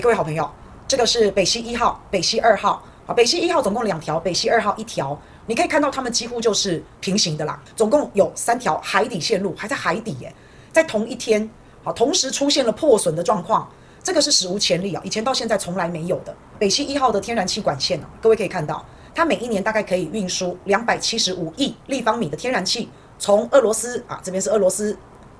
[0.00, 0.48] 各位好朋友，
[0.86, 3.12] 这个是北溪一号、北溪二号啊。
[3.12, 5.18] 北溪一号总共两条，北溪二号一条。
[5.46, 7.60] 你可以看到它们几乎就是平行的啦。
[7.74, 10.32] 总共有三条海底线路，还在海底耶，
[10.72, 11.48] 在同一天，
[11.82, 13.68] 好，同时出现了破损的状况，
[14.02, 16.32] 这个是史无前例啊，以前到现在从来没有的。
[16.58, 18.84] 北溪一号的天然气管线啊，各位可以看到，
[19.14, 22.88] 它每一年大概可以运输两百七十五亿立方米的天然气，
[23.18, 24.96] 从俄罗斯啊，这边是俄罗斯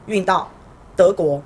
[0.06, 0.50] 运到
[0.96, 1.40] 德国。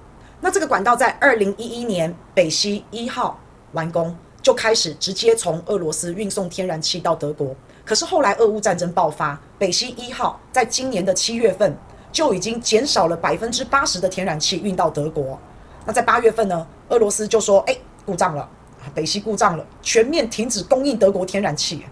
[0.45, 3.39] 那这个管道在二零一一年北溪一号
[3.75, 7.55] 完工，就开始直接从俄罗斯运送天然气到德国。
[7.85, 11.73] 可是后来俄乌战争爆发，北溪一号在今年的七月份
[12.11, 15.39] 就已经减少了百分之八十的天然气运到德国。
[15.87, 18.49] 那在八月份呢，俄罗斯就说：“哎，故障了，
[18.93, 21.87] 北溪故障了，全面停止供应德国天然气。”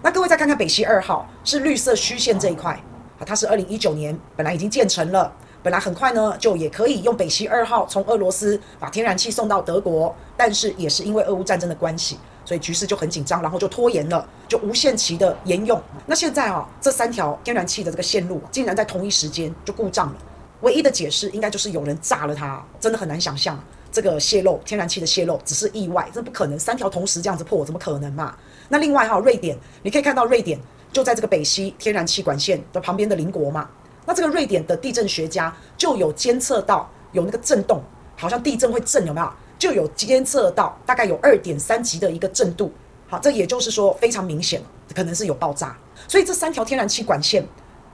[0.00, 2.80] 那各位再看看北溪二号，是绿色虚线这一块
[3.18, 5.32] 啊，它是二零一九年本来已经建成了。
[5.62, 15.80] 本来很快呢，就也可以用北溪二号从俄罗斯把天然气送到德国，但是也是因为俄乌战争的关系，所以局势就很紧张，然后就拖延了，就无限期的延用。
[16.06, 20.16] 那现在啊，这三条天然气的这个线路竟然在同一时间就故障了，
[20.60, 23.58] 唯一的解释应该就是有人炸了它，真的很难想象
[23.90, 28.36] 这个泄漏天然气的泄漏只是意外，这不可能三条同时这样子破，怎么可能嘛？
[28.68, 30.58] 那另外哈，瑞典你可以看到瑞典
[30.92, 33.68] 就在这个北溪天然气管线的旁边的邻国嘛。
[34.08, 37.82] 那这个瑞典的地震学家就有监测到有那个震动，
[38.16, 39.30] 好像地震会震，有没有？
[39.58, 42.72] 就有监测到大概有二点三级的一个震度。
[43.06, 44.62] 好，这也就是说非常明显，
[44.94, 45.76] 可能是有爆炸。
[46.08, 47.46] 所以这三条天然气管线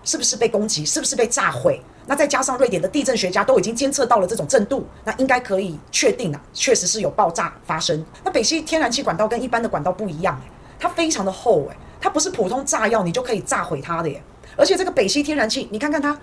[0.04, 0.86] 是不是被攻击？
[0.86, 1.82] 是不是被炸毁？
[2.06, 8.04] 那再加上瑞典的地震学家都已经监测到了这种震度，那应该可以确定啊，确实是有爆炸发生。
[8.22, 14.22] 那北溪天然气管道跟一般的管道不一样，欸，它非常的厚，诶，它不是普通炸药你就可以炸毁它的耶。
[14.56, 16.18] 而且这个北溪天然气，你看看它，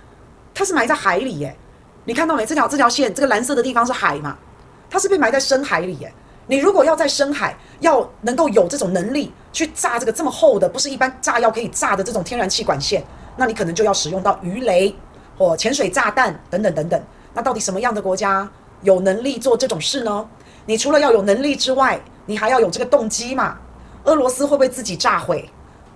[0.54, 1.56] 它是埋在海里耶，
[2.06, 2.46] 你看到没？
[2.46, 4.38] 这条这条线，这个蓝色的地方是海嘛？
[4.90, 6.14] 它是被埋在深海里耶。
[6.48, 13.04] 你如果要在深海，要能够有这种能力去炸这个这么厚的，不是一般炸药可以炸的这种天然气管线，
[13.38, 14.94] 那你可能就要使用到鱼雷
[15.38, 17.02] 或潜水炸弹等等等等。
[17.34, 18.50] 那到底什么样的国家
[18.82, 20.28] 有能力做这种事呢？
[20.66, 23.58] 你除了要有能力之外，你还要有这个动机嘛？
[24.04, 25.50] 俄罗斯会不会自己炸毁？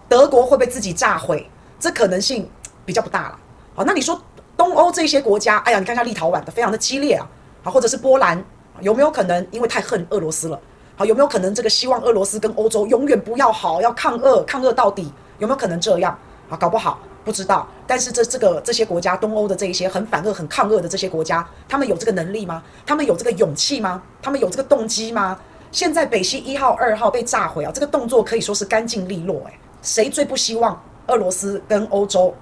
[0.07, 1.50] 德国会不会自己炸毁？
[1.80, 2.50] 这可能性
[2.86, 3.40] 比较不大了。
[3.75, 4.22] 好，那你说
[4.56, 7.28] 东欧这些国家，哎呀，你看一下立陶宛的非常的激烈啊，
[7.63, 8.44] 好，或者是波兰，
[8.81, 10.59] 有没有可能因为太恨俄罗斯了？
[10.96, 15.12] 好，有没有可能这个希望俄罗斯跟欧洲永远不要好，要抗俄，抗俄到底？
[15.40, 16.18] 有没有可能这样？
[16.50, 17.68] 啊，搞不好不知道。
[17.85, 22.64] 但是这这个这些国家，东欧的这一些很反俄、很抗俄的这些国家，他们有这个能力吗？
[22.85, 24.02] 他们有这个勇气吗？
[24.22, 25.38] 他们有这个动机吗？
[25.72, 29.44] 现在北溪一号、二号被炸毁啊，这个动作可以说是干净利落。
[29.47, 30.81] 哎，谁最不希望？
[31.07, 32.33] 俄罗斯跟欧洲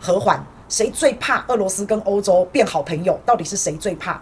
[0.00, 3.18] 和缓，谁最怕俄罗斯跟欧洲变好朋友？
[3.24, 4.12] 到底是谁最怕？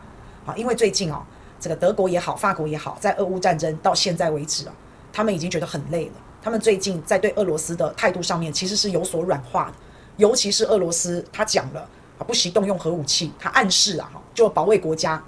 [0.44, 1.24] 啊，因为最近啊，
[1.58, 4.74] 这个德国也好，法国也好，在俄乌战争到现在为止啊，
[5.12, 6.12] 他们已经觉得很累了。
[6.42, 9.72] 他们最近在对俄罗斯的态度上面，其实是有所软化的。
[10.16, 11.80] 尤其是俄罗斯，他讲了
[12.18, 15.22] 啊，不惜动用核武器，他暗示啊，哈就保卫国家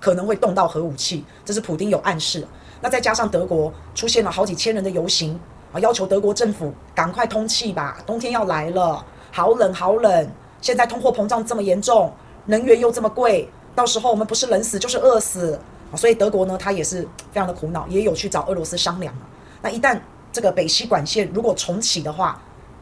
[0.00, 2.46] 可能会动到核武器，这是普丁有暗示。
[2.80, 5.38] 那再加上德国出现了好几千人的游行。
[5.78, 10.28] 要求德国政府赶快通气吧，冬天要来了，好冷好冷。
[10.60, 12.12] 现在通货膨胀这么严重，
[12.46, 15.58] 能源又这么贵，到时候我们不是冷死就是饿死。
[15.94, 19.14] 所以德国呢，他也是非常的苦恼，也有去找俄罗斯商量。
[19.62, 19.98] 那一旦
[20.32, 22.40] 这个北溪管线如果重启的话，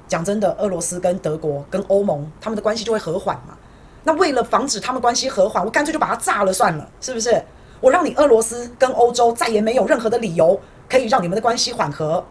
[0.09, 3.57] 讲真的，俄罗斯跟德国跟欧盟他们的关系就会和缓嘛。
[4.03, 7.43] 那为了防止他们关系和缓，我干脆就把它炸了算了，是不是？
[7.81, 12.25] 我让你俄罗斯跟欧洲再也没有任何的理由可以让你们的关系缓和。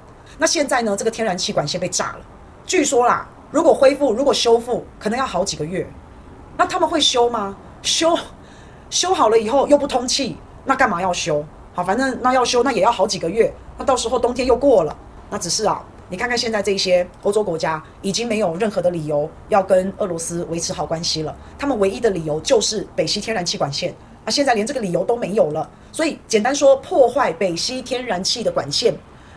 [0.44, 0.94] 那现在呢？
[0.94, 2.20] 这个天然气管线被炸了，
[2.66, 5.88] 据说啦，如果恢复，如果修复，可能要好几个月。
[6.58, 7.56] 那他们会修吗？
[7.82, 8.14] 修，
[8.90, 11.46] 修好了以后又不通气，那干嘛要修？
[11.74, 13.54] 好，反正那要修，那也要好几个月。
[13.78, 14.94] 那到时候冬天又过了，
[15.30, 21.34] 那只是啊，你看看现在这些欧洲国家已经没有任何的理由要跟俄罗斯维持好关系了。
[21.58, 23.96] 他们唯一的理由就是北溪天然气管线，
[24.26, 25.70] 啊，现在连这个理由都没有了。
[25.94, 28.94] 所以简单说，破坏北溪天然气的管线。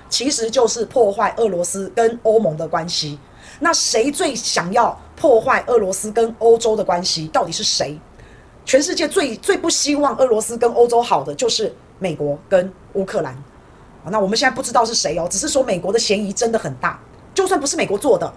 [0.08, 3.18] 其实就是破坏俄罗斯跟欧盟的关系。
[3.60, 7.26] 那谁最想要破坏俄罗斯跟欧洲的关系？
[7.28, 7.98] 到底是谁？
[8.64, 13.36] 全世界最最不希望俄罗斯跟欧洲好的就是美国跟乌克兰。
[14.08, 16.98] 那我们现在不知道是谁哦，只是说美国的嫌疑真的很大。
[17.34, 18.32] 就算不是美国做的，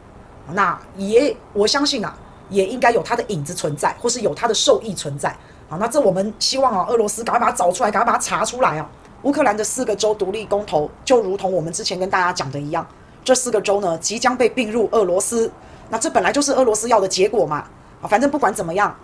[0.54, 2.18] 那也我相信啊，
[2.50, 5.36] 也应该有他的影子存在，或是有他的受益存在。
[5.68, 8.90] 好，那这我们希望啊，俄罗斯赶快把它找出来，赶快把它查出来啊。
[9.24, 12.88] 乌克兰的四个州独立公投，就如同我们之前跟大家讲的一样，
[13.24, 15.52] 这四个州呢即将被并入俄罗斯。
[15.90, 17.66] 那这本来就是俄罗斯要的结果嘛。
[18.02, 18.96] 啊，反正不管怎么样，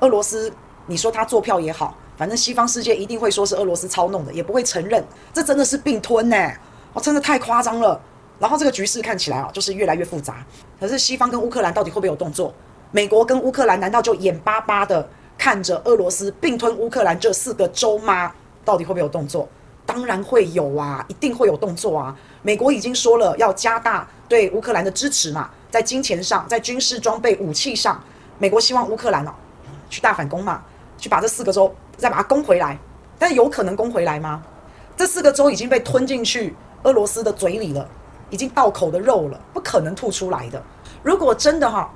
[0.00, 0.52] 俄罗斯
[0.84, 5.02] 你说他做票也好，反正西方世界一定会说是俄罗斯操弄的，也不会承认。
[5.32, 6.36] 这真的是并吞呢？
[6.92, 7.98] 哦，真的太夸张了。
[8.38, 10.44] 然后这个局势看起来啊，就是越来越复杂。
[10.78, 12.52] 可是西方跟乌克兰到底会不会有动作？
[12.90, 15.08] 美国跟乌克兰难道就眼巴巴的
[15.38, 18.30] 看着俄罗斯并吞乌克兰这四个州吗？
[18.64, 19.48] 到底会不会有动作？
[19.84, 22.16] 当然会有啊，一定会有动作啊。
[22.42, 28.02] 美国已经说了要加大对乌克兰的支持嘛，在金钱上，在军事装备、武器上，
[28.38, 29.32] 美国希望乌克兰哦
[29.90, 30.62] 去大反攻嘛，
[30.96, 32.78] 去把这四个州再把它攻回来。
[33.18, 34.42] 但有可能攻回来吗？
[34.96, 37.88] 这四个州已经被吞进去俄罗斯的嘴里了，
[38.30, 40.62] 已经到口的肉了，不可能吐出来的。
[41.02, 41.90] 如果真的哈，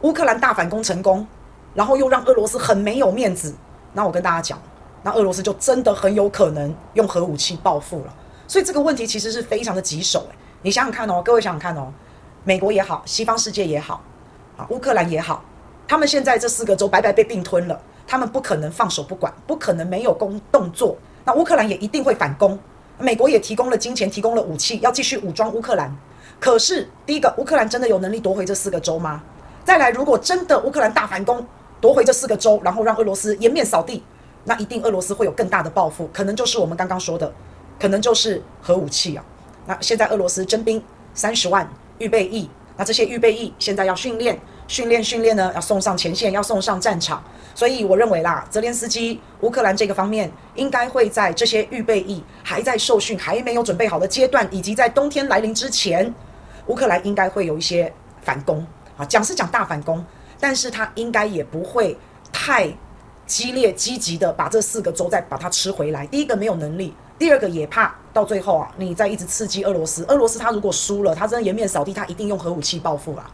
[0.00, 1.26] 乌克兰大反攻成功，
[1.74, 3.54] 然后又让俄罗斯很没有面子，
[3.92, 4.60] 那我跟大家讲。
[5.04, 8.14] 那俄罗斯就真的很有可能用核武器报复了，
[8.48, 11.92] 所以这个问题其实是非常的棘手诶，你想想看哦，各位想想看哦，
[12.42, 14.02] 美国也好，西方世界也好，
[14.56, 15.44] 啊，乌克兰也好，
[15.86, 20.96] 他们现在这四个州白白被并吞了，他们不可能放手不管，不可能没有攻动作。
[21.26, 22.58] 那乌克兰也一定会反攻，
[22.98, 25.94] 美国也提供了金钱，提供了武器，要继续武装乌克兰。
[26.40, 29.22] 可是第一个，乌克兰真的有能力夺回这四个州吗？
[29.64, 31.46] 再来，如果真的乌克兰大反攻
[31.78, 34.02] 夺回这四个州，然后让俄罗斯颜面扫地。
[34.44, 37.32] 那一定俄罗斯会有更大的报复，可能就是我们刚刚说的，
[37.80, 39.24] 可能就是核武器啊。
[39.66, 40.82] 那现在俄罗斯征兵
[41.14, 41.66] 三十万
[41.98, 44.38] 预备役，那这些预备役现在要训练，
[44.68, 47.24] 训练训练呢，要送上前线，要送上战场。
[47.54, 56.14] 所以我认为啦，泽连斯基乌克兰这个方面应该会在这些预备役还在受训、还没有准备好的阶段，以及在冬天来临之前，
[56.66, 58.66] 乌克兰应该会有一些反攻
[58.98, 59.04] 啊。
[59.06, 60.04] 讲是讲大反攻，
[60.38, 61.96] 但是他应该也不会
[62.30, 62.70] 太。
[63.26, 66.06] 激烈积极的把这四个州再把它吃回来。
[66.06, 70.04] 第一个没有能力，第二个也怕到最后啊，你再一直刺激俄罗斯。
[70.04, 73.24] 俄罗斯他如果输了，他真的颜面扫地，他一定用核武器报复了。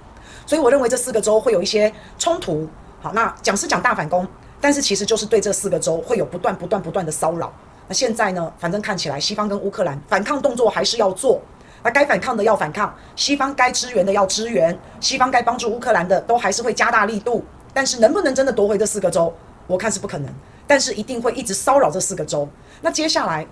[0.47, 2.69] 所以我认为这四个州会有一些冲突。
[3.01, 4.27] 好，那讲是讲大反攻，
[4.61, 7.53] 但是其实就是对这四个州会有不断不断不断的骚扰。
[7.89, 11.41] 那现在呢，反正看起来西方跟乌克兰反抗动作还是要做，
[11.83, 17.45] 那该反抗的要反抗，西方该支援的要支援，西方该帮助乌克兰的都还是会加大力度。
[17.73, 19.33] 但是能不能真的夺回这四个州？
[19.71, 20.35] 我看是不可能，
[20.67, 22.49] 但是一定会一直骚扰这四个州。
[22.83, 23.47] 那接下来，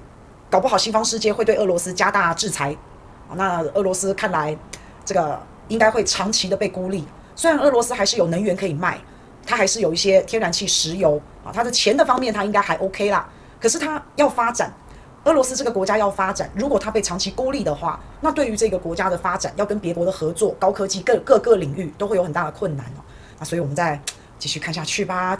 [0.50, 2.76] 搞不好西方世界会对俄罗斯加大制裁。
[3.34, 4.56] 那俄罗斯看来，
[5.04, 7.06] 这个应该会长期的被孤立。
[7.36, 8.98] 虽然俄罗斯还是有能源可以卖，
[9.46, 13.28] 它还是有一些天然气、石油啊，它的钱的方面它应该还 OK 啦。
[13.60, 14.72] 可是它要发展，
[15.24, 23.04] 俄罗斯这个国家要发展，如果它被长期孤立的话，那对于这个国家的发展，要跟别国的合作、高科技各各个领域都会有很大的困难哦。
[23.38, 24.00] 那所以我们再
[24.38, 25.36] 继续看下去吧。